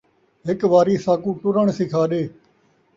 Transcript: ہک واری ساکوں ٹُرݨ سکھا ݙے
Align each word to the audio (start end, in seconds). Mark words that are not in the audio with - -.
ہک 0.47 0.61
واری 0.71 0.95
ساکوں 1.05 1.33
ٹُرݨ 1.41 1.67
سکھا 1.77 2.01
ݙے 2.09 2.21